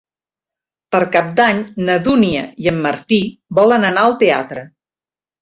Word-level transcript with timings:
Per 0.95 1.01
Cap 1.15 1.29
d'Any 1.39 1.59
na 1.89 1.97
Dúnia 2.07 2.47
i 2.65 2.71
en 2.73 2.81
Martí 2.87 3.21
volen 3.61 3.87
anar 3.93 4.09
al 4.09 4.19
teatre. 4.25 4.67